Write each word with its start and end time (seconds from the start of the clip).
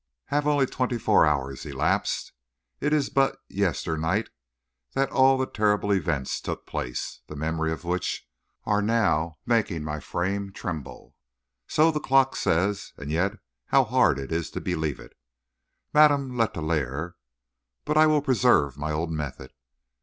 Have 0.33 0.47
only 0.47 0.65
twenty 0.65 0.97
four 0.97 1.27
hours 1.27 1.63
elapsed? 1.63 2.31
Is 2.79 3.09
it 3.09 3.13
but 3.13 3.37
yesternight 3.49 4.31
that 4.93 5.11
all 5.11 5.37
the 5.37 5.45
terrible 5.45 5.91
events 5.93 6.41
took 6.41 6.65
place, 6.65 7.19
the 7.27 7.35
memory 7.35 7.71
of 7.71 7.83
which 7.83 8.27
are 8.65 8.81
now 8.81 9.37
making 9.45 9.83
my 9.83 9.99
frame 9.99 10.53
tremble? 10.53 11.15
So 11.67 11.91
the 11.91 11.99
clock 11.99 12.35
says, 12.35 12.93
and 12.97 13.11
yet 13.11 13.33
how 13.67 13.83
hard 13.83 14.17
it 14.17 14.31
is 14.31 14.49
to 14.49 14.59
believe 14.59 14.99
it. 14.99 15.13
Madame 15.93 16.31
Letellier 16.35 17.13
But 17.85 17.95
I 17.95 18.07
will 18.07 18.23
preserve 18.23 18.79
my 18.79 18.91
old 18.91 19.11
method. 19.11 19.53